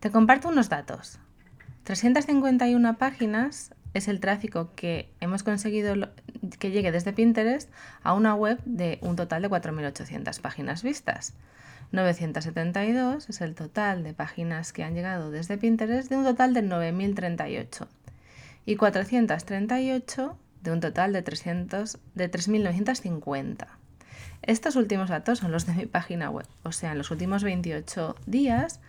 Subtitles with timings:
[0.00, 1.18] Te comparto unos datos.
[1.82, 5.94] 351 páginas es el tráfico que hemos conseguido
[6.60, 7.68] que llegue desde Pinterest
[8.02, 11.34] a una web de un total de 4.800 páginas vistas.
[11.90, 16.62] 972 es el total de páginas que han llegado desde Pinterest de un total de
[16.62, 17.88] 9.038
[18.66, 23.66] y 438 de un total de, 300, de 3.950.
[24.42, 28.14] Estos últimos datos son los de mi página web, o sea, en los últimos 28
[28.26, 28.80] días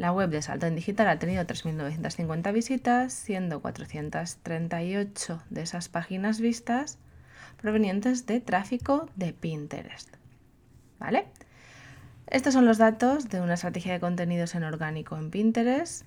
[0.00, 6.40] la web de Salto en Digital ha tenido 3.950 visitas, siendo 438 de esas páginas
[6.40, 6.98] vistas
[7.60, 10.08] provenientes de tráfico de Pinterest.
[10.98, 11.26] ¿Vale?
[12.28, 16.06] Estos son los datos de una estrategia de contenidos en orgánico en Pinterest,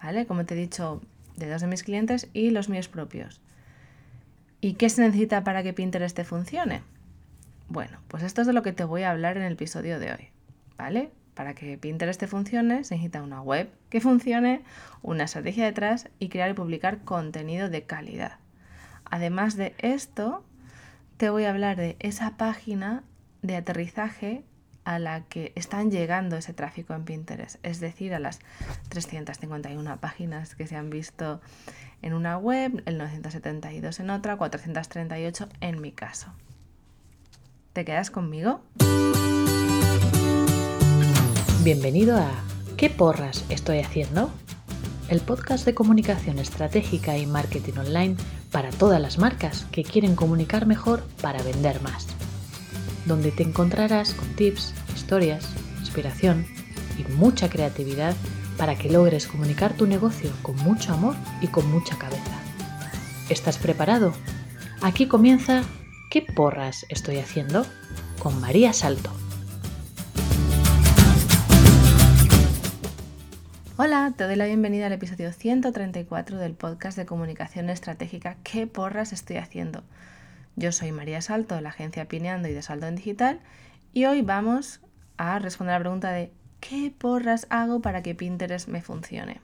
[0.00, 0.26] ¿vale?
[0.26, 1.02] Como te he dicho,
[1.34, 3.40] de dos de mis clientes y los míos propios.
[4.60, 6.82] ¿Y qué se necesita para que Pinterest te funcione?
[7.68, 10.12] Bueno, pues esto es de lo que te voy a hablar en el episodio de
[10.12, 10.28] hoy,
[10.78, 11.10] ¿vale?
[11.34, 14.62] Para que Pinterest te funcione, se necesita una web que funcione,
[15.02, 18.38] una estrategia detrás y crear y publicar contenido de calidad.
[19.04, 20.44] Además de esto,
[21.16, 23.02] te voy a hablar de esa página
[23.42, 24.44] de aterrizaje
[24.84, 28.40] a la que están llegando ese tráfico en Pinterest, es decir, a las
[28.90, 31.40] 351 páginas que se han visto
[32.02, 36.32] en una web, el 972 en otra, 438 en mi caso.
[37.72, 38.62] ¿Te quedas conmigo?
[41.64, 42.30] Bienvenido a
[42.76, 44.30] ¿Qué porras estoy haciendo?
[45.08, 48.16] El podcast de comunicación estratégica y marketing online
[48.52, 52.06] para todas las marcas que quieren comunicar mejor para vender más
[53.06, 55.48] donde te encontrarás con tips, historias,
[55.80, 56.46] inspiración
[56.98, 58.14] y mucha creatividad
[58.58, 62.42] para que logres comunicar tu negocio con mucho amor y con mucha cabeza.
[63.30, 64.12] ¿Estás preparado?
[64.82, 65.62] Aquí comienza
[66.10, 67.64] ¿Qué porras estoy haciendo?
[68.18, 69.10] con María Salto.
[73.76, 79.12] Hola, te doy la bienvenida al episodio 134 del podcast de comunicación estratégica ¿Qué porras
[79.12, 79.82] estoy haciendo?
[80.54, 83.40] Yo soy María Salto de la agencia Pineando y de Salto en Digital
[83.92, 84.80] y hoy vamos
[85.16, 89.40] a responder a la pregunta de ¿qué porras hago para que Pinterest me funcione?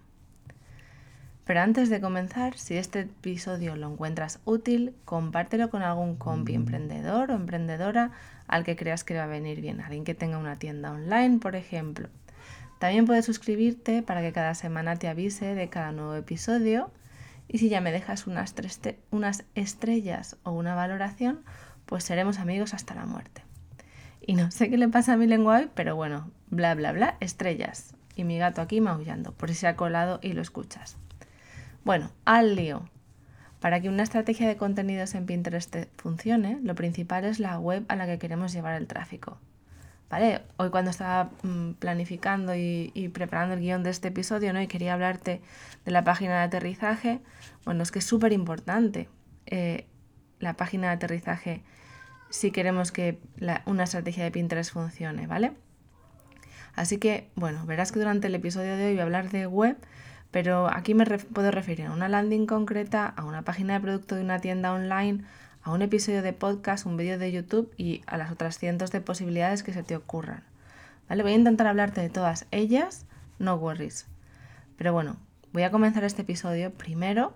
[1.45, 7.33] Pero antes de comenzar, si este episodio lo encuentras útil, compártelo con algún compi emprendedor
[7.33, 8.13] o emprendedora
[8.47, 11.41] al que creas que le va a venir bien, alguien que tenga una tienda online,
[11.41, 12.09] por ejemplo.
[12.81, 16.91] También puedes suscribirte para que cada semana te avise de cada nuevo episodio
[17.47, 18.55] y si ya me dejas unas,
[19.11, 21.45] unas estrellas o una valoración,
[21.85, 23.43] pues seremos amigos hasta la muerte.
[24.23, 27.19] Y no sé qué le pasa a mi lengua hoy, pero bueno, bla bla bla,
[27.21, 27.95] estrellas.
[28.17, 30.97] Y mi gato aquí maullando, por si se ha colado y lo escuchas.
[31.85, 32.89] Bueno, al lío.
[33.61, 37.97] Para que una estrategia de contenidos en Pinterest funcione, lo principal es la web a
[37.97, 39.37] la que queremos llevar el tráfico.
[40.57, 44.61] Hoy cuando estaba mm, planificando y, preparando el guion de este episodio, ¿no?
[44.61, 45.41] Y quería hablarte
[45.85, 47.21] de la página de aterrizaje.
[47.65, 49.09] Bueno, es que es súper importante
[49.47, 49.87] eh,
[50.41, 51.63] la página de aterrizaje
[52.29, 53.21] si queremos que
[53.67, 55.53] una estrategia de Pinterest funcione, ¿vale?
[56.75, 59.77] Así que, bueno, verás que durante el episodio de hoy voy a hablar de web,
[60.31, 64.23] pero aquí me puedo referir a una landing concreta, a una página de producto de
[64.23, 65.25] una tienda online,
[65.63, 69.01] a un episodio de podcast, un vídeo de YouTube y a las otras cientos de
[69.01, 70.45] posibilidades que se te ocurran.
[71.09, 71.23] ¿Vale?
[71.23, 73.05] Voy a intentar hablarte de todas ellas,
[73.39, 74.07] no worries.
[74.77, 75.17] Pero bueno,
[75.53, 77.35] voy a comenzar este episodio primero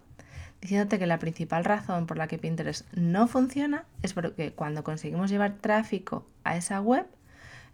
[0.61, 5.29] diciéndote que la principal razón por la que Pinterest no funciona es porque cuando conseguimos
[5.29, 7.07] llevar tráfico a esa web,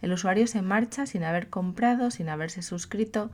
[0.02, 3.30] el usuario se marcha sin haber comprado, sin haberse suscrito,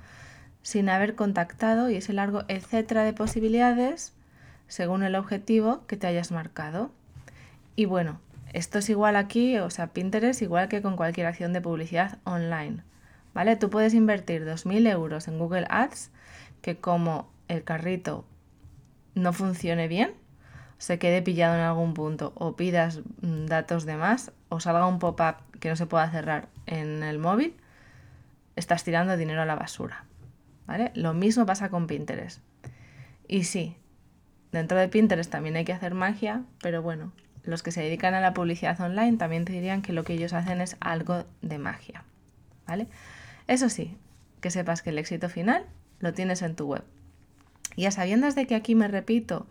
[0.63, 4.13] sin haber contactado y ese largo etcétera de posibilidades
[4.69, 6.91] según el objetivo que te hayas marcado.
[7.77, 8.21] Y bueno,
[8.53, 12.83] esto es igual aquí, o sea, Pinterest igual que con cualquier acción de publicidad online.
[13.35, 13.55] ¿Vale?
[13.57, 16.11] Tú puedes invertir 2.000 euros en Google Ads
[16.63, 18.25] que como el carrito
[19.15, 20.15] no funcione bien,
[20.79, 24.99] se quede pillado en algún punto o pidas mm, datos de más o salga un
[24.99, 27.55] pop-up que no se pueda cerrar en el móvil,
[28.57, 30.07] estás tirando dinero a la basura.
[30.67, 30.91] ¿Vale?
[30.95, 32.41] Lo mismo pasa con Pinterest.
[33.29, 33.77] Y sí,
[34.51, 37.13] dentro de Pinterest también hay que hacer magia, pero bueno,
[37.47, 40.33] los que se dedican a la publicidad online también te dirían que lo que ellos
[40.33, 42.05] hacen es algo de magia.
[42.67, 42.89] ¿Vale?
[43.47, 43.97] Eso sí,
[44.41, 45.65] que sepas que el éxito final
[46.01, 46.83] lo tienes en tu web.
[47.77, 49.47] Y a sabiendas de que aquí me repito,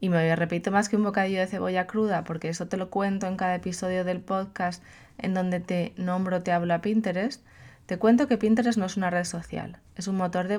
[0.00, 3.26] y me repito más que un bocadillo de cebolla cruda, porque eso te lo cuento
[3.26, 4.82] en cada episodio del podcast
[5.18, 7.44] en donde te nombro, te hablo a Pinterest,
[7.84, 10.58] te cuento que Pinterest no es una red social, es un motor de,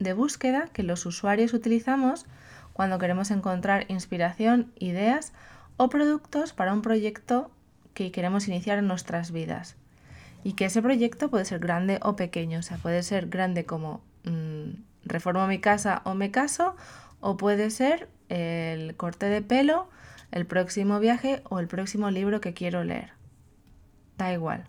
[0.00, 2.26] de búsqueda que los usuarios utilizamos
[2.74, 5.32] cuando queremos encontrar inspiración, ideas
[5.76, 7.50] o productos para un proyecto
[7.94, 9.76] que queremos iniciar en nuestras vidas.
[10.42, 14.02] Y que ese proyecto puede ser grande o pequeño, o sea, puede ser grande como
[14.24, 14.70] mm,
[15.04, 16.76] reformo mi casa o me caso,
[17.20, 19.88] o puede ser el corte de pelo,
[20.32, 23.12] el próximo viaje o el próximo libro que quiero leer.
[24.18, 24.64] Da igual.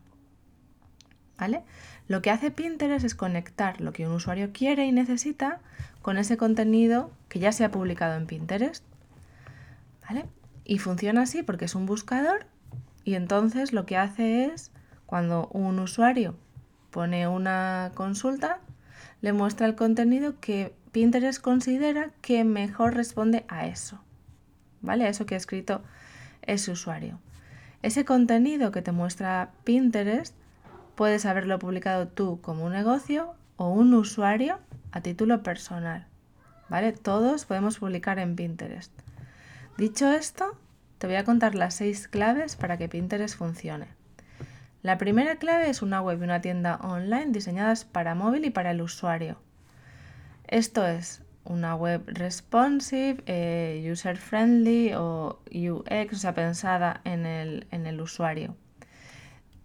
[1.38, 1.63] ¿Vale?
[2.07, 5.60] Lo que hace Pinterest es conectar lo que un usuario quiere y necesita
[6.02, 8.86] con ese contenido que ya se ha publicado en Pinterest.
[10.07, 10.25] ¿Vale?
[10.65, 12.47] Y funciona así porque es un buscador
[13.06, 14.71] y entonces lo que hace es,
[15.06, 16.35] cuando un usuario
[16.89, 18.59] pone una consulta,
[19.21, 24.01] le muestra el contenido que Pinterest considera que mejor responde a eso.
[24.81, 25.06] ¿Vale?
[25.06, 25.83] A eso que ha escrito
[26.41, 27.19] ese usuario.
[27.83, 30.35] Ese contenido que te muestra Pinterest
[30.95, 34.59] puedes haberlo publicado tú como un negocio o un usuario
[34.91, 36.07] a título personal.
[36.69, 36.91] ¿Vale?
[36.94, 38.91] Todos podemos publicar en Pinterest.
[39.77, 40.57] Dicho esto,
[41.00, 43.88] te voy a contar las seis claves para que Pinterest funcione.
[44.83, 48.72] La primera clave es una web y una tienda online diseñadas para móvil y para
[48.72, 49.38] el usuario.
[50.48, 57.68] Esto es una web responsive, eh, user friendly o UX, o sea, pensada en el,
[57.71, 58.56] en el usuario.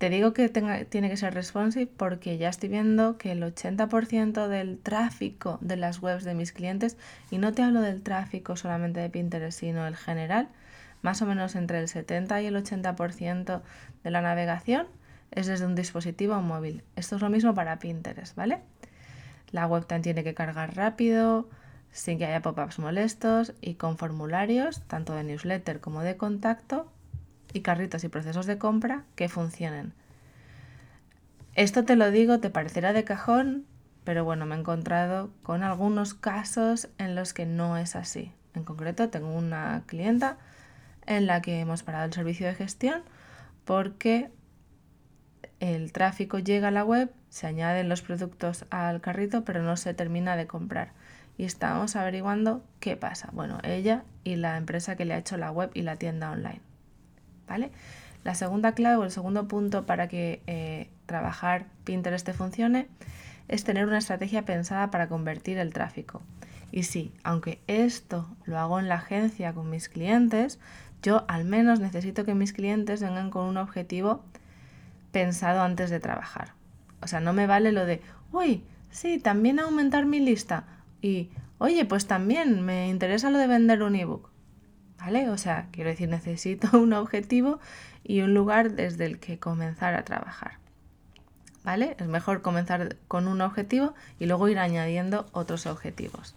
[0.01, 4.79] Te digo que tiene que ser responsive porque ya estoy viendo que el 80% del
[4.79, 6.97] tráfico de las webs de mis clientes,
[7.31, 10.49] y no te hablo del tráfico solamente de Pinterest, sino el general,
[11.03, 13.61] más o menos entre el 70 y el 80%
[14.03, 14.87] de la navegación
[15.33, 16.83] es desde un dispositivo móvil.
[16.97, 18.61] Esto es lo mismo para Pinterest, ¿vale?
[19.51, 21.47] La web también tiene que cargar rápido,
[21.93, 26.91] sin que haya pop-ups molestos y con formularios, tanto de newsletter como de contacto,
[27.53, 29.93] y carritos y procesos de compra que funcionen.
[31.55, 33.67] Esto te lo digo, te parecerá de cajón,
[34.05, 38.33] pero bueno, me he encontrado con algunos casos en los que no es así.
[38.55, 40.39] En concreto, tengo una clienta
[41.07, 43.03] en la que hemos parado el servicio de gestión
[43.65, 44.31] porque
[45.61, 49.93] el tráfico llega a la web, se añaden los productos al carrito, pero no se
[49.95, 50.93] termina de comprar.
[51.37, 53.31] Y estamos averiguando qué pasa.
[53.33, 56.61] Bueno, ella y la empresa que le ha hecho la web y la tienda online.
[58.25, 62.87] La segunda clave o el segundo punto para que eh, trabajar Pinterest te funcione
[63.49, 66.23] es tener una estrategia pensada para convertir el tráfico.
[66.71, 70.61] Y sí, aunque esto lo hago en la agencia con mis clientes,
[71.03, 74.23] yo al menos necesito que mis clientes vengan con un objetivo
[75.11, 76.53] pensado antes de trabajar.
[77.03, 80.65] O sea, no me vale lo de, uy, sí, también aumentar mi lista.
[81.03, 84.30] Y, oye, pues también me interesa lo de vender un ebook.
[85.01, 85.31] ¿Vale?
[85.31, 87.59] O sea, quiero decir, necesito un objetivo
[88.05, 90.59] y un lugar desde el que comenzar a trabajar.
[91.65, 91.97] ¿Vale?
[91.99, 96.35] Es mejor comenzar con un objetivo y luego ir añadiendo otros objetivos.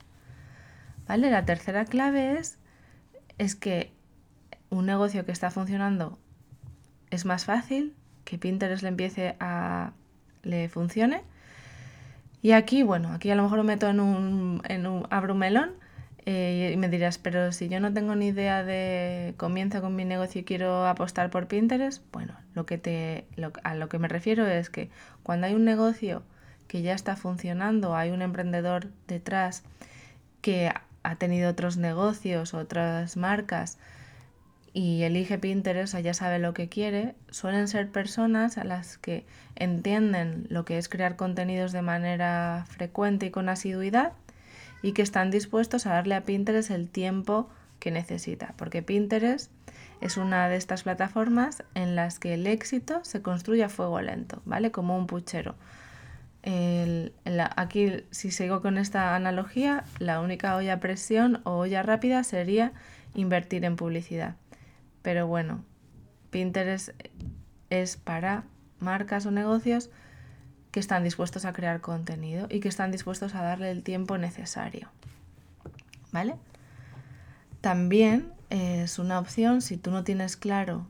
[1.07, 1.29] ¿Vale?
[1.29, 2.57] La tercera clave es,
[3.37, 3.91] es que
[4.69, 6.17] un negocio que está funcionando
[7.09, 7.93] es más fácil,
[8.25, 9.91] que Pinterest le empiece a
[10.41, 11.21] le funcione.
[12.41, 15.39] Y aquí, bueno, aquí a lo mejor lo meto en un, en un abro un
[15.39, 15.82] melón
[16.25, 20.05] eh, y me dirás, pero si yo no tengo ni idea de comienzo con mi
[20.05, 23.25] negocio y quiero apostar por Pinterest, bueno, lo que te,
[23.63, 24.89] a lo que me refiero es que
[25.23, 26.23] cuando hay un negocio
[26.67, 29.63] que ya está funcionando, hay un emprendedor detrás
[30.41, 30.71] que
[31.03, 33.77] ha tenido otros negocios, otras marcas
[34.71, 39.25] y elige Pinterest, o ya sabe lo que quiere, suelen ser personas a las que
[39.55, 44.13] entienden lo que es crear contenidos de manera frecuente y con asiduidad
[44.83, 47.49] y que están dispuestos a darle a Pinterest el tiempo
[47.79, 49.51] que necesita, porque Pinterest
[50.01, 54.41] es una de estas plataformas en las que el éxito se construye a fuego lento,
[54.45, 54.71] ¿vale?
[54.71, 55.55] Como un puchero.
[57.55, 62.73] aquí, si sigo con esta analogía, la única olla a presión o olla rápida sería
[63.15, 64.35] invertir en publicidad.
[65.01, 65.63] Pero bueno,
[66.29, 66.89] Pinterest
[67.69, 68.43] es para
[68.79, 69.89] marcas o negocios
[70.73, 74.89] que están dispuestos a crear contenido y que están dispuestos a darle el tiempo necesario.
[76.11, 76.35] ¿Vale?
[77.61, 80.87] También es una opción si tú no tienes claro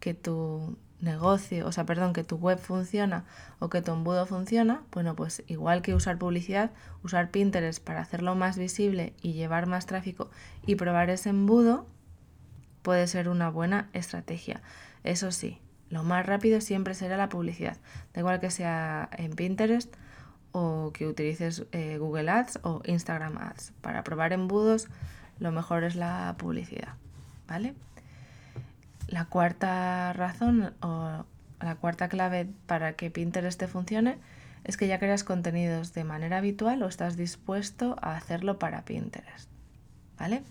[0.00, 3.26] que tu negocio, o sea, perdón, que tu web funciona
[3.58, 6.70] o que tu embudo funciona, bueno, pues igual que usar publicidad,
[7.04, 10.30] usar Pinterest para hacerlo más visible y llevar más tráfico
[10.64, 11.86] y probar ese embudo
[12.80, 14.62] puede ser una buena estrategia.
[15.04, 17.76] Eso sí, lo más rápido siempre será la publicidad,
[18.12, 19.94] da igual que sea en Pinterest
[20.52, 23.72] o que utilices eh, Google Ads o Instagram Ads.
[23.82, 24.88] Para probar embudos,
[25.38, 26.94] lo mejor es la publicidad,
[27.46, 27.74] ¿vale?
[29.08, 31.24] La cuarta razón o
[31.60, 34.18] la cuarta clave para que Pinterest te funcione
[34.64, 39.48] es que ya creas contenidos de manera habitual o estás dispuesto a hacerlo para Pinterest,
[40.18, 40.42] ¿vale?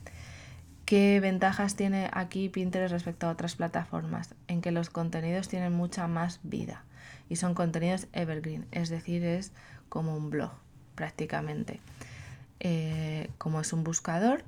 [0.85, 4.35] ¿Qué ventajas tiene aquí Pinterest respecto a otras plataformas?
[4.47, 6.83] En que los contenidos tienen mucha más vida
[7.27, 9.51] y son contenidos evergreen, es decir, es
[9.89, 10.51] como un blog
[10.93, 11.81] prácticamente.
[12.59, 14.43] Eh, como es un buscador,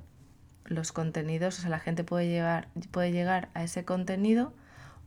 [0.64, 4.52] los contenidos, o sea, la gente puede llegar, puede llegar a ese contenido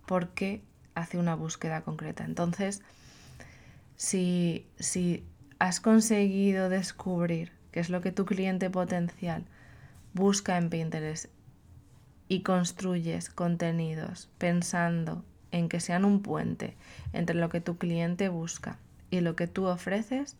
[0.05, 0.61] porque
[0.95, 2.25] hace una búsqueda concreta.
[2.25, 2.81] Entonces,
[3.95, 5.23] si, si
[5.59, 9.45] has conseguido descubrir qué es lo que tu cliente potencial
[10.13, 11.25] busca en Pinterest
[12.27, 16.75] y construyes contenidos pensando en que sean un puente
[17.13, 18.77] entre lo que tu cliente busca
[19.09, 20.37] y lo que tú ofreces,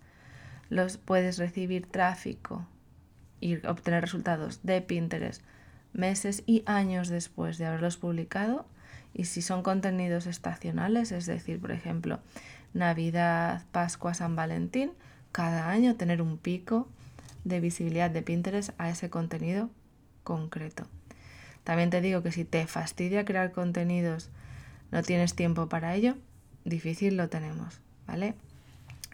[0.70, 2.66] los puedes recibir tráfico
[3.42, 5.44] y obtener resultados de Pinterest
[5.94, 8.66] meses y años después de haberlos publicado.
[9.14, 12.20] Y si son contenidos estacionales, es decir, por ejemplo,
[12.74, 14.94] Navidad, Pascua, San Valentín,
[15.34, 16.88] cada año tener un pico
[17.44, 19.70] de visibilidad de Pinterest a ese contenido
[20.24, 20.86] concreto.
[21.64, 24.30] También te digo que si te fastidia crear contenidos,
[24.92, 26.16] no tienes tiempo para ello,
[26.66, 28.36] difícil lo tenemos, ¿vale?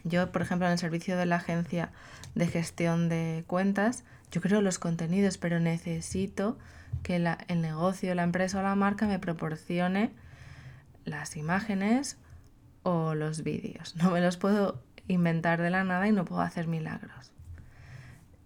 [0.04, 1.92] Yo, por ejemplo, en el servicio de la agencia
[2.36, 6.58] de gestión de cuentas, yo creo los contenidos, pero necesito
[7.04, 10.12] que el negocio, la empresa o la marca me proporcione
[11.06, 12.18] las imágenes
[12.84, 13.96] o los vídeos.
[13.96, 17.32] No me los puedo inventar de la nada y no puedo hacer milagros.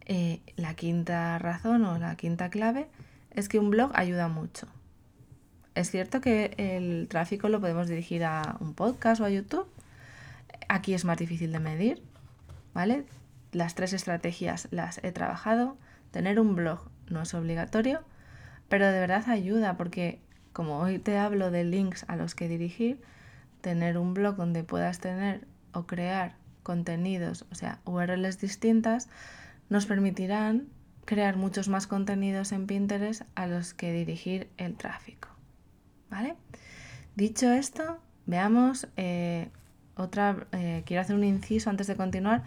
[0.06, 2.88] Eh, la quinta razón o la quinta clave
[3.32, 4.68] es que un blog ayuda mucho.
[5.74, 9.68] Es cierto que el tráfico lo podemos dirigir a un podcast o a YouTube.
[10.68, 12.02] Aquí es más difícil de medir,
[12.74, 13.06] ¿vale?
[13.52, 15.78] Las tres estrategias las he trabajado.
[16.12, 18.02] Tener un blog no es obligatorio,
[18.68, 20.20] pero de verdad ayuda porque
[20.54, 23.00] como hoy te hablo de links a los que dirigir,
[23.62, 29.10] tener un blog donde puedas tener o crear contenidos, o sea, URLs distintas,
[29.72, 30.68] nos permitirán
[31.06, 35.30] crear muchos más contenidos en Pinterest a los que dirigir el tráfico.
[36.10, 36.36] ¿Vale?
[37.16, 39.48] Dicho esto, veamos eh,
[39.96, 42.44] otra, eh, quiero hacer un inciso antes de continuar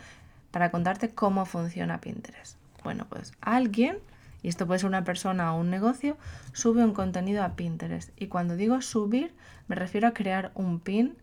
[0.51, 2.59] para contarte cómo funciona Pinterest.
[2.83, 4.01] Bueno, pues alguien,
[4.43, 6.19] y esto puede ser una persona o un negocio,
[6.53, 8.11] sube un contenido a Pinterest.
[8.21, 9.33] Y cuando digo subir,
[9.67, 11.17] me refiero a crear un pin,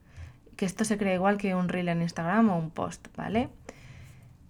[0.55, 3.49] que esto se crea igual que un reel en Instagram o un post, ¿vale?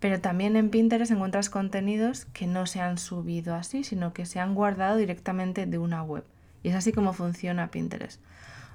[0.01, 4.39] Pero también en Pinterest encuentras contenidos que no se han subido así, sino que se
[4.39, 6.25] han guardado directamente de una web.
[6.63, 8.20] Y es así como funciona Pinterest.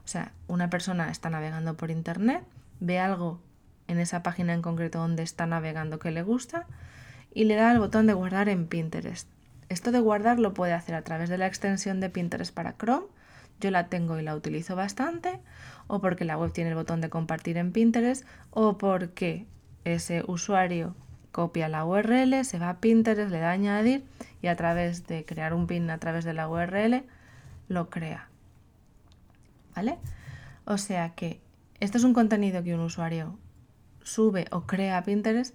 [0.04, 2.44] O sea, una persona está navegando por Internet,
[2.78, 3.40] ve algo
[3.88, 6.66] en esa página en concreto donde está navegando que le gusta
[7.34, 9.28] y le da al botón de guardar en Pinterest.
[9.68, 13.08] Esto de guardar lo puede hacer a través de la extensión de Pinterest para Chrome.
[13.58, 15.40] Yo la tengo y la utilizo bastante,
[15.88, 19.46] o porque la web tiene el botón de compartir en Pinterest, o porque
[19.84, 20.94] ese usuario
[21.36, 24.06] copia la URL, se va a Pinterest, le da añadir
[24.40, 27.04] y a través de crear un pin a través de la URL
[27.68, 28.30] lo crea.
[29.74, 29.98] ¿Vale?
[30.64, 31.42] O sea que
[31.78, 33.38] esto es un contenido que un usuario
[34.02, 35.54] sube o crea a Pinterest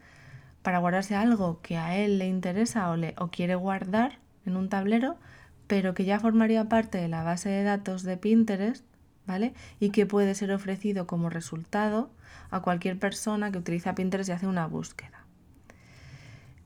[0.62, 4.70] para guardarse algo que a él le interesa o, le, o quiere guardar en un
[4.70, 5.18] tablero,
[5.66, 8.86] pero que ya formaría parte de la base de datos de Pinterest,
[9.26, 9.56] ¿vale?
[9.80, 12.12] Y que puede ser ofrecido como resultado
[12.52, 15.22] a cualquier persona que utiliza Pinterest y hace una búsqueda.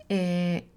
[0.09, 0.67] Eh,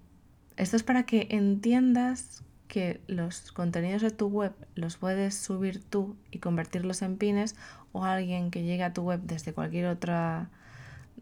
[0.57, 6.15] esto es para que entiendas que los contenidos de tu web los puedes subir tú
[6.31, 7.55] y convertirlos en pines
[7.91, 10.49] o alguien que llegue a tu web desde cualquier otra,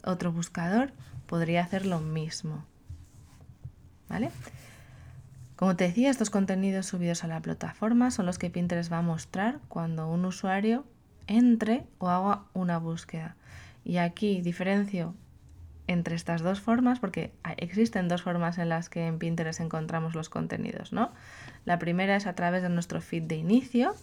[0.04, 0.92] otro buscador
[1.26, 2.66] podría hacer lo mismo.
[4.10, 4.30] ¿Vale?
[5.56, 9.02] Como te decía, estos contenidos subidos a la plataforma son los que Pinterest va a
[9.02, 10.86] mostrar cuando un usuario
[11.28, 13.36] entre o haga una búsqueda.
[13.84, 15.16] Y aquí diferencio
[15.88, 20.30] entre estas dos formas, porque existen dos formas en las que en Pinterest encontramos los
[20.30, 21.12] contenidos, ¿no?
[21.66, 23.96] La primera es a través de nuestro feed de inicio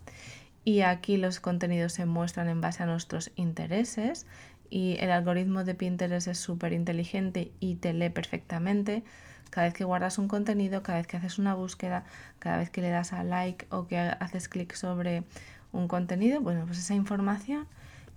[0.64, 4.26] y aquí los contenidos se muestran en base a nuestros intereses
[4.70, 9.04] y el algoritmo de Pinterest es súper inteligente y te lee perfectamente.
[9.50, 12.04] Cada vez que guardas un contenido, cada vez que haces una búsqueda,
[12.38, 15.22] cada vez que le das a like o que haces clic sobre
[15.70, 17.68] un contenido, bueno, pues esa información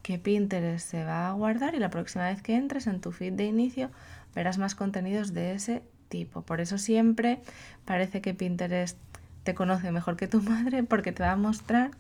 [0.08, 3.34] que Pinterest se va a guardar y la próxima vez que entres en tu feed
[3.34, 3.92] de inicio
[4.34, 6.44] verás más contenidos de ese tipo.
[6.44, 7.42] Por eso siempre
[7.84, 8.98] parece que Pinterest
[9.44, 11.92] te conoce mejor que tu madre porque te va a mostrar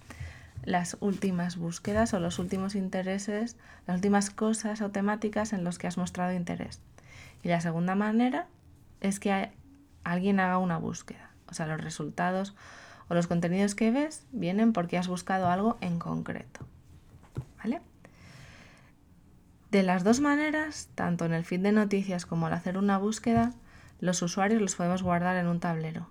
[0.63, 5.87] las últimas búsquedas o los últimos intereses, las últimas cosas o temáticas en los que
[5.87, 6.79] has mostrado interés.
[7.43, 8.47] Y la segunda manera
[9.01, 9.51] es que
[10.05, 11.31] alguien haga una búsqueda.
[11.49, 12.55] O sea, los resultados
[13.09, 16.65] o los contenidos que ves vienen porque has buscado algo en concreto.
[17.57, 17.81] ¿Vale?
[19.71, 23.53] De las dos maneras, tanto en el feed de noticias como al hacer una búsqueda,
[24.00, 26.07] los usuarios los podemos guardar en un tablero.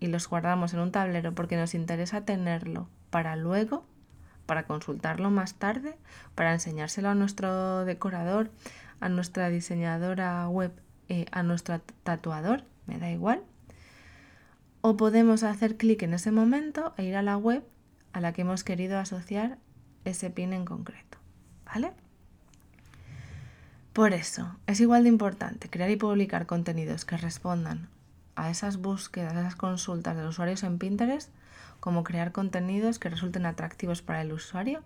[0.00, 3.84] Y los guardamos en un tablero porque nos interesa tenerlo para luego
[4.48, 5.98] para consultarlo más tarde,
[6.34, 8.50] para enseñárselo a nuestro decorador,
[8.98, 10.72] a nuestra diseñadora web,
[11.10, 13.42] eh, a nuestro tatuador, me da igual.
[14.80, 17.62] O podemos hacer clic en ese momento e ir a la web
[18.14, 19.58] a la que hemos querido asociar
[20.06, 21.18] ese pin en concreto.
[21.66, 21.92] ¿Vale?
[23.98, 27.88] Por eso, es igual de importante crear y publicar contenidos que respondan
[28.36, 31.32] a esas búsquedas, a esas consultas de los usuarios en Pinterest,
[31.80, 34.84] como crear contenidos que resulten atractivos para el usuario,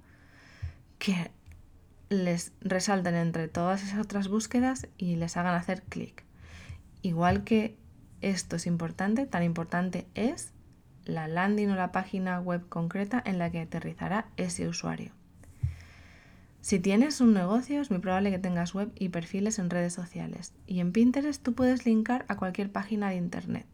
[0.98, 1.30] que
[2.08, 6.24] les resalten entre todas esas otras búsquedas y les hagan hacer clic.
[7.02, 7.76] Igual que
[8.22, 10.52] esto es importante, tan importante es
[11.04, 15.12] la landing o la página web concreta en la que aterrizará ese usuario.
[16.62, 20.54] Si tienes un negocio, es muy probable que tengas web y perfiles en redes sociales.
[20.64, 23.66] Y en Pinterest tú puedes linkar a cualquier página de internet.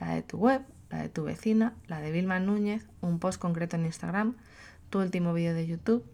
[0.00, 3.76] La de tu web, la de tu vecina, la de Vilma Núñez, un post concreto
[3.76, 4.34] en Instagram,
[4.90, 6.04] tu último vídeo de YouTube,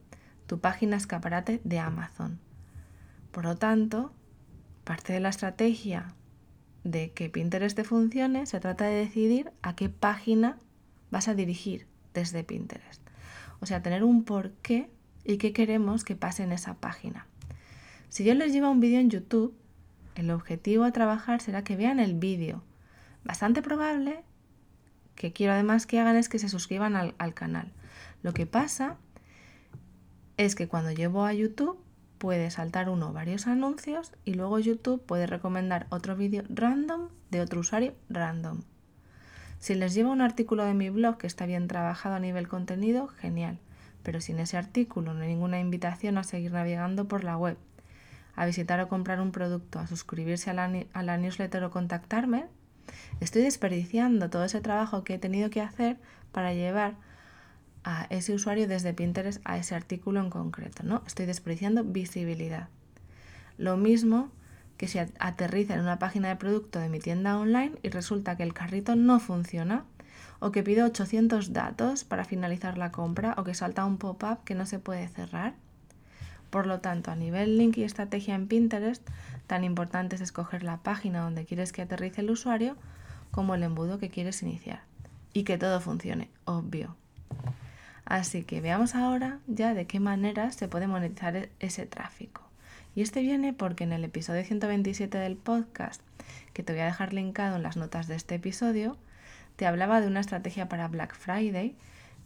[0.47, 2.39] tu página escaparate de Amazon.
[3.31, 4.13] Por lo tanto,
[4.85, 6.15] parte de la estrategia
[6.85, 10.59] de que Pinterest te funcione se trata de decidir a qué página
[11.11, 13.01] vas a dirigir desde Pinterest.
[13.61, 14.91] O sea, tener un porqué
[15.25, 17.27] y qué queremos que pase en esa página.
[18.09, 19.55] Si yo les llevo un vídeo en YouTube,
[20.15, 22.63] el objetivo a trabajar será que vean el vídeo.
[23.25, 24.23] Bastante probable
[25.17, 27.73] que quiero además que hagan es que se suscriban al, al canal.
[28.23, 28.97] Lo que pasa
[30.37, 31.79] es que cuando llevo a YouTube
[32.19, 37.41] puede saltar uno o varios anuncios y luego YouTube puede recomendar otro vídeo random de
[37.41, 38.63] otro usuario random.
[39.59, 43.09] Si les llevo un artículo de mi blog que está bien trabajado a nivel contenido,
[43.09, 43.59] genial
[44.05, 47.57] pero sin ese artículo no hay ninguna invitación a seguir navegando por la web,
[48.37, 52.47] a visitar o comprar un producto, a suscribirse a la, newsletter o contactarme,
[53.21, 55.97] estoy desperdiciando todo ese trabajo que he tenido que hacer
[56.31, 56.95] para llevar
[57.83, 61.03] a ese usuario desde Pinterest a ese artículo en concreto, ¿no?
[61.07, 62.69] Estoy desperdiciando visibilidad.
[63.59, 64.31] Lo mismo
[64.77, 68.43] que si aterriza en una página de producto de mi tienda online y resulta que
[68.43, 69.85] el carrito no funciona,
[70.45, 74.55] o que pido 800 datos para finalizar la compra o que salta un pop-up que
[74.55, 75.55] no se puede cerrar.
[76.51, 79.09] Por lo tanto, a nivel link y estrategia en Pinterest,
[79.47, 82.77] tan importante es escoger la página donde quieres que aterrice el usuario
[83.31, 84.83] como el embudo que quieres iniciar.
[85.33, 86.95] Y que todo funcione, obvio.
[88.05, 92.43] Así que veamos ahora ya de qué manera se puede monetizar e-, ese tráfico.
[92.95, 96.03] Y este viene porque en el episodio 127 del podcast,
[96.53, 98.99] que te voy a dejar linkado en las notas de este episodio,
[99.57, 101.77] te hablaba de una estrategia para Black Friday,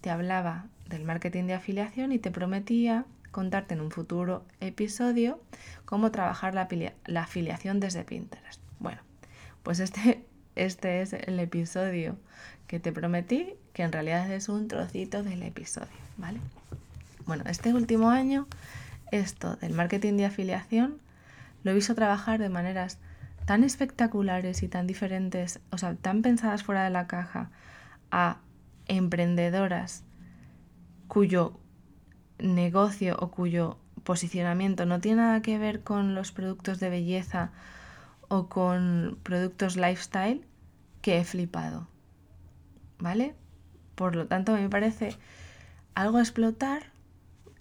[0.00, 5.40] te hablaba del marketing de afiliación y te prometía contarte en un futuro episodio
[5.84, 8.60] cómo trabajar la, afiliación desde Pinterest.
[8.78, 9.00] Bueno,
[9.62, 10.24] pues este,
[10.56, 12.16] este es el episodio
[12.66, 16.40] que te prometí, que en realidad es un trocito del episodio, ¿vale?
[17.26, 18.46] Bueno, este último año,
[19.12, 20.98] esto del marketing de afiliación,
[21.64, 22.98] lo he visto trabajar de maneras
[23.48, 27.50] tan espectaculares y tan diferentes, o sea, tan pensadas fuera de la caja,
[28.10, 28.40] a
[28.88, 30.04] emprendedoras
[31.06, 31.58] cuyo
[32.38, 37.50] negocio o cuyo posicionamiento no tiene nada que ver con los productos de belleza
[38.28, 40.44] o con productos lifestyle,
[41.00, 41.88] que he flipado.
[42.98, 43.34] ¿Vale?
[43.94, 45.16] Por lo tanto, me parece
[45.94, 46.92] algo a explotar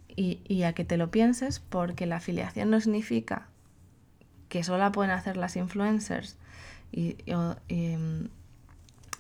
[0.10, 3.48] y, y a que te lo pienses porque la afiliación no significa
[4.58, 6.36] que solo la pueden hacer las influencers
[6.92, 7.16] y,
[7.68, 8.30] em,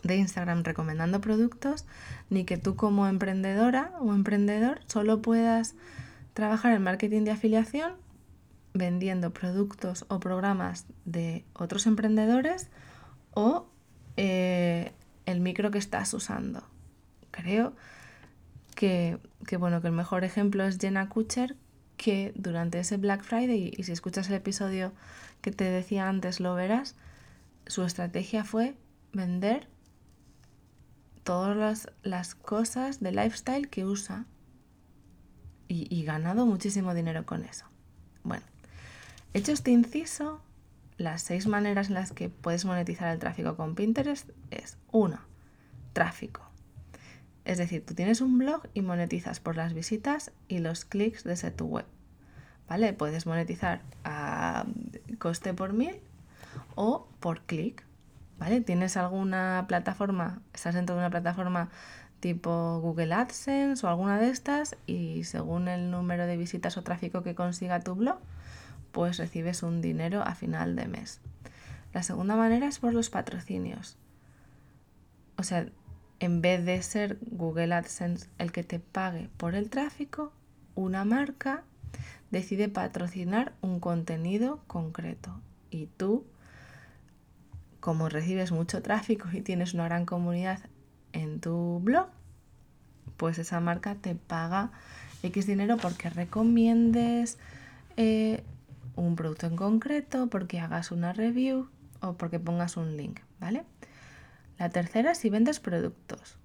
[0.02, 1.86] de Instagram recomendando productos,
[2.32, 5.76] ni que tú como emprendedora o emprendedor solo puedas
[6.34, 7.94] trabajar en marketing de afiliación
[8.74, 12.70] vendiendo productos o programas de otros emprendedores
[13.36, 13.68] o
[14.16, 14.92] eh,
[15.28, 16.64] el micro que estás usando.
[17.30, 17.76] Creo
[18.74, 21.56] que, que, bueno, que el mejor ejemplo es Jenna Kutcher,
[21.98, 24.94] que durante ese Black Friday, y si escuchas el episodio
[25.42, 26.96] que te decía antes, lo verás,
[27.66, 28.76] su estrategia fue
[29.14, 29.68] vender
[31.24, 34.26] todas las, cosas de lifestyle que usa
[35.68, 37.66] y, y ganado muchísimo dinero con eso.
[38.24, 38.46] Bueno,
[39.34, 40.42] hecho este inciso,
[40.98, 45.26] las seis maneras en las que puedes monetizar el tráfico con Pinterest es una,
[45.94, 46.48] tráfico.
[47.48, 51.50] Es decir, tú tienes un blog y monetizas por las visitas y los clics desde
[51.50, 51.86] tu web.
[52.68, 52.94] ¿Vale?
[52.94, 54.66] Puedes monetizar a
[55.20, 55.96] coste por mil
[56.76, 57.84] o por clic.
[58.40, 58.62] ¿Vale?
[58.62, 60.42] ¿Tienes alguna plataforma?
[60.54, 61.70] ¿Estás dentro de una plataforma
[62.20, 64.76] tipo Google AdSense o alguna de estas?
[64.86, 68.20] Y según el número de visitas o tráfico que consiga tu blog,
[68.92, 71.22] pues recibes un dinero a final de mes.
[71.94, 73.98] La segunda manera es por los patrocinios.
[75.38, 75.68] O sea,
[76.20, 80.32] en vez de ser Google AdSense el que te pague por el tráfico,
[80.76, 81.64] una marca
[82.32, 86.26] decide patrocinar un contenido concreto y tú,
[87.80, 90.60] como recibes mucho tráfico y tienes una gran comunidad
[91.14, 92.08] en tu blog,
[93.18, 94.72] pues esa marca te paga
[95.24, 97.38] X dinero porque recomiendes
[97.96, 98.44] eh,
[98.96, 101.70] un producto en concreto, porque hagas una review
[102.02, 103.64] o porque pongas un link, ¿vale?
[104.60, 106.38] La tercera si vendes productos.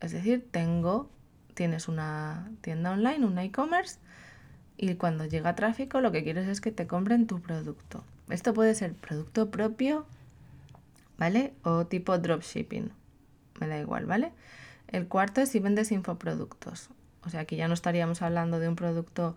[0.00, 1.10] Es decir, tengo,
[1.54, 3.98] tienes una tienda online, un e-commerce,
[4.76, 8.04] y cuando llega tráfico lo que quieres es que te compren tu producto.
[8.28, 10.06] Esto puede ser producto propio,
[11.18, 11.54] ¿vale?
[11.62, 12.90] O tipo dropshipping.
[13.60, 14.32] Me da igual, ¿vale?
[14.88, 16.90] El cuarto es si vendes infoproductos.
[17.24, 19.36] O sea, aquí ya no estaríamos hablando de un producto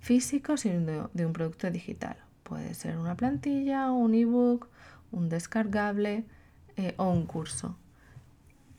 [0.00, 2.16] físico, sino de, un producto digital.
[2.42, 4.68] Puede ser una plantilla, un ebook,
[5.10, 6.24] un descargable
[6.76, 7.76] eh, o un curso.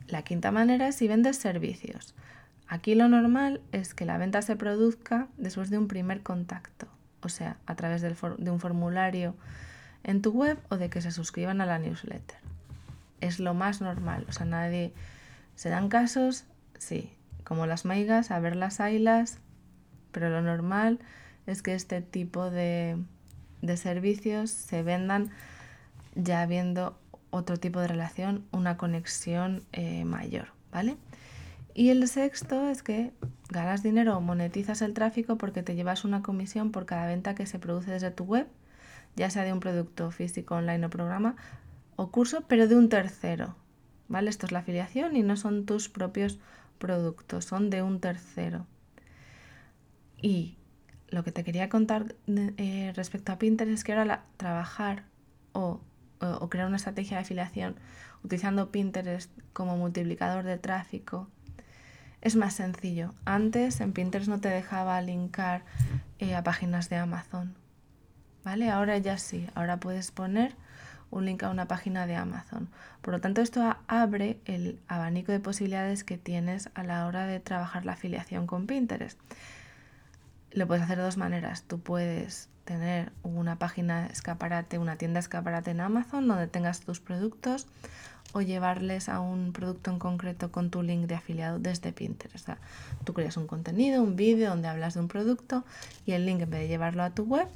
[0.08, 2.16] La quinta manera es si vendes servicios.
[2.70, 6.88] Aquí lo normal es que la venta se produzca después de un primer contacto,
[7.22, 9.34] o sea, a través de un formulario
[10.04, 12.38] en tu web o de que se suscriban a la newsletter.
[13.22, 14.94] Es lo más normal, o sea, nadie...
[15.56, 16.46] ¿Se dan casos?
[16.78, 17.12] Sí,
[17.44, 19.40] como las maigas, a ver las ailas,
[20.12, 21.00] pero lo normal
[21.48, 22.98] es que este tipo de,
[23.76, 25.32] servicios se vendan
[26.16, 26.98] ya habiendo
[27.32, 30.98] otro tipo de relación, una conexión eh, mayor, ¿vale?
[31.80, 33.14] Y el sexto es que
[33.48, 37.46] ganas dinero o monetizas el tráfico porque te llevas una comisión por cada venta que
[37.46, 38.48] se produce desde tu web,
[39.16, 41.38] ya sea de un producto físico, online o programa
[41.96, 43.56] o curso, pero de un tercero,
[44.10, 44.30] ¿vale?
[44.30, 46.38] Esto es la afiliación y no son tus propios
[46.80, 48.68] productos, son de un tercero.
[50.22, 50.58] Y
[51.08, 55.06] lo que te quería contar eh, respecto a Pinterest es que ahora trabajar
[55.54, 55.80] o,
[56.50, 57.76] crear una estrategia de afiliación
[58.22, 61.30] utilizando Pinterest como multiplicador de tráfico
[62.22, 63.14] es más sencillo.
[63.26, 65.64] Antes en Pinterest no te dejaba linkar
[66.20, 67.56] eh, a páginas de Amazon.
[68.44, 68.70] ¿Vale?
[68.70, 69.48] Ahora ya sí.
[69.56, 70.56] Ahora puedes poner
[71.12, 72.70] un link a una página de Amazon.
[73.02, 77.40] Por lo tanto, esto abre el abanico de posibilidades que tienes a la hora de
[77.40, 79.20] trabajar la afiliación con Pinterest.
[80.52, 81.64] Lo puedes hacer de dos maneras.
[81.64, 87.68] Tú puedes tener una página escaparate, una tienda escaparate en Amazon donde tengas tus productos
[88.34, 92.50] o llevarles a un producto en concreto con tu link de afiliado desde Pinterest.
[93.04, 95.66] tú creas un contenido, un vídeo donde hablas de un producto
[96.06, 97.48] y el link en vez de llevarlo a tu web,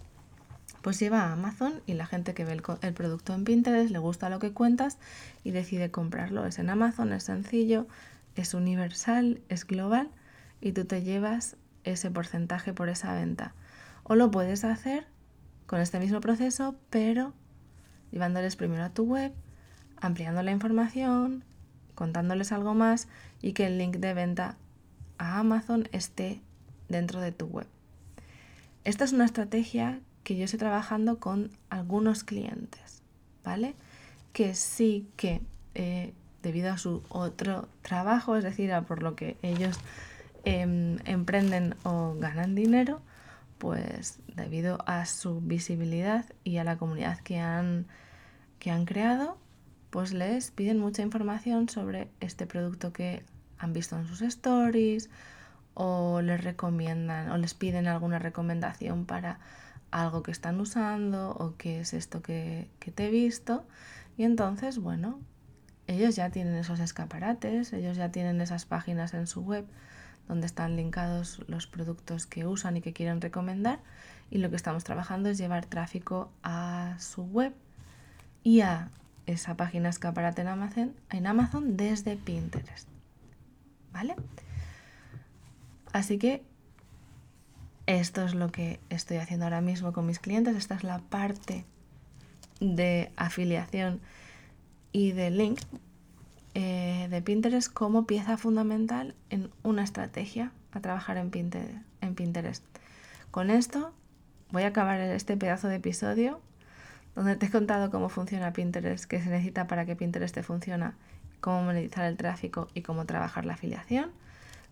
[0.82, 4.00] pues lleva a Amazon y la gente que ve el, el, producto en Pinterest le
[4.00, 4.98] gusta lo que cuentas
[5.44, 6.46] y decide comprarlo.
[6.46, 7.88] Es en Amazon, es sencillo,
[8.36, 10.10] es universal, es global
[10.60, 13.54] y tú te llevas ese porcentaje por esa venta.
[14.04, 15.06] O lo puedes hacer
[15.68, 17.34] con este mismo proceso, pero
[18.12, 19.34] llevándoles primero a tu web,
[20.04, 21.44] ampliando la información,
[21.96, 23.08] contándoles algo más
[23.42, 24.56] y que el link de venta
[25.18, 26.42] a Amazon esté
[26.90, 27.68] dentro de tu web.
[28.84, 33.02] Esta es una estrategia que yo estoy trabajando con algunos clientes,
[33.44, 33.76] ¿vale?
[34.34, 35.42] Que sí que
[35.76, 39.80] eh, debido a su otro trabajo, es decir, a por lo que ellos
[40.44, 43.02] em, emprenden o ganan dinero,
[43.58, 47.86] pues debido a su visibilidad y a la comunidad que han,
[48.60, 49.38] que han creado,
[49.94, 53.24] pues les piden mucha información sobre este producto que
[53.60, 55.12] han visto en sus stories
[55.76, 59.38] o les recomiendan o les piden alguna recomendación para
[59.92, 63.68] algo que están usando o qué es esto que, te he visto.
[64.18, 65.20] Y entonces, bueno,
[65.86, 69.68] ellos ya tienen esos escaparates, ellos ya tienen esas páginas en su web
[70.28, 73.80] donde están linkados los productos que usan y que quieren recomendar.
[74.32, 77.54] Y lo que estamos trabajando es llevar tráfico a su web
[78.42, 78.90] y a
[79.26, 82.88] esa página escaparate en Amazon, en Amazon desde Pinterest.
[83.92, 84.16] ¿Vale?
[85.92, 86.44] Así que
[87.86, 90.56] esto es lo que estoy haciendo ahora mismo con mis clientes.
[90.56, 91.66] Esta es la parte
[92.60, 94.00] de afiliación
[94.92, 95.60] y de link
[96.56, 102.64] eh, de Pinterest como pieza fundamental en una estrategia a trabajar en Pinterest, en Pinterest.
[103.32, 103.94] Con esto
[104.52, 106.40] voy a acabar este pedazo de episodio
[107.16, 110.92] donde te he contado cómo funciona Pinterest, qué se necesita para que Pinterest te funcione,
[111.40, 114.12] cómo monetizar el tráfico y cómo trabajar la afiliación.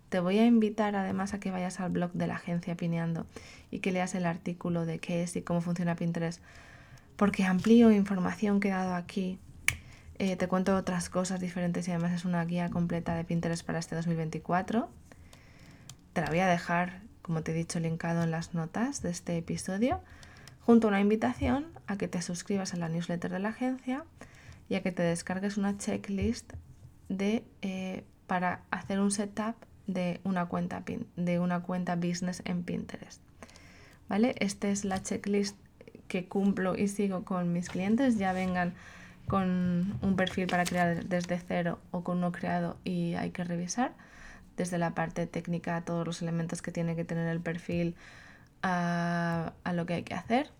[0.09, 3.25] Te voy a invitar además a que vayas al blog de la agencia Pineando
[3.69, 6.41] y que leas el artículo de qué es y cómo funciona Pinterest,
[7.15, 9.39] porque amplío información que he dado aquí.
[10.17, 13.79] Eh, te cuento otras cosas diferentes y además es una guía completa de Pinterest para
[13.79, 14.89] este 2024.
[16.13, 19.37] Te la voy a dejar, como te he dicho, linkado en las notas de este
[19.37, 20.01] episodio,
[20.61, 24.05] junto a una invitación a que te suscribas a la newsletter de la agencia
[24.69, 26.53] y a que te descargues una checklist
[27.09, 29.55] de, eh, para hacer un setup
[29.87, 33.21] de una cuenta pin, de una cuenta business en Pinterest.
[34.07, 34.35] ¿Vale?
[34.39, 35.57] Esta es la checklist
[36.07, 38.73] que cumplo y sigo con mis clientes, ya vengan
[39.27, 43.93] con un perfil para crear desde cero o con uno creado y hay que revisar
[44.57, 47.95] desde la parte técnica todos los elementos que tiene que tener el perfil
[48.63, 50.51] a, lo que hay que hacer,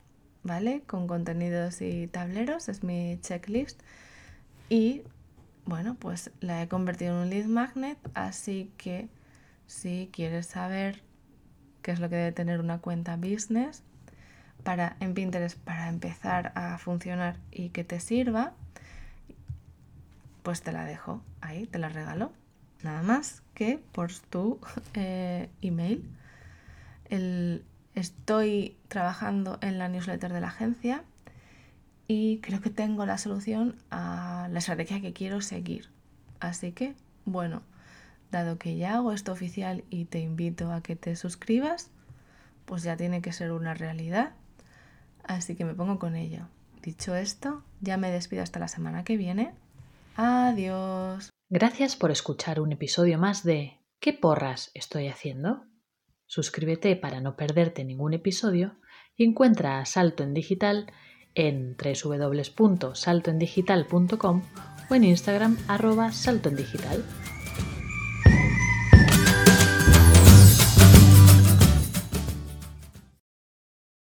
[0.43, 0.81] ¿vale?
[0.87, 3.79] Con contenidos y tableros, es mi checklist.
[4.69, 5.03] Y
[5.65, 9.09] bueno, pues la he convertido en un lead magnet, así que
[9.67, 11.01] si quieres saber
[11.81, 13.83] qué es lo que debe tener una cuenta business
[14.63, 18.53] para, en Pinterest para empezar a funcionar y que te sirva,
[20.43, 22.31] pues te la dejo ahí, te la regalo.
[22.83, 24.59] Nada más que por tu
[24.93, 26.03] eh, email.
[27.95, 31.03] Estoy trabajando en la newsletter de la agencia
[32.07, 35.89] y creo que tengo la solución a la estrategia que quiero seguir.
[36.39, 37.61] Así que, bueno,
[38.31, 41.89] dado que ya hago esto oficial y te invito a que te suscribas,
[42.65, 44.33] pues ya tiene que ser una realidad.
[45.23, 46.47] Así que me pongo con ello.
[46.81, 49.53] Dicho esto, ya me despido hasta la semana que viene.
[50.15, 51.29] Adiós.
[51.49, 55.70] Gracias por escuchar un episodio más de ¿Qué porras estoy haciendo?
[56.31, 58.77] Suscríbete para no perderte ningún episodio
[59.17, 60.89] y encuentra a Salto en Digital
[61.35, 64.41] en www.saltoendigital.com
[64.89, 67.03] o en Instagram arroba saltoendigital.